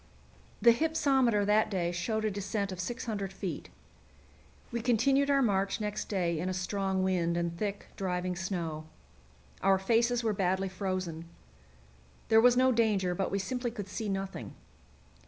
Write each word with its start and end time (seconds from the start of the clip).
The 0.63 0.71
hypsometer 0.73 1.45
that 1.45 1.69
day 1.69 1.91
showed 1.91 2.25
a 2.25 2.31
descent 2.31 2.71
of 2.71 2.79
600 2.79 3.31
feet. 3.31 3.69
We 4.71 4.81
continued 4.81 5.29
our 5.29 5.43
march 5.43 5.79
next 5.79 6.09
day 6.09 6.39
in 6.39 6.49
a 6.49 6.55
strong 6.55 7.03
wind 7.03 7.37
and 7.37 7.55
thick, 7.55 7.85
driving 7.95 8.35
snow. 8.35 8.87
Our 9.61 9.77
faces 9.77 10.23
were 10.23 10.33
badly 10.33 10.69
frozen. 10.69 11.25
There 12.29 12.41
was 12.41 12.57
no 12.57 12.71
danger, 12.71 13.13
but 13.13 13.29
we 13.29 13.37
simply 13.37 13.69
could 13.69 13.87
see 13.87 14.09
nothing. 14.09 14.55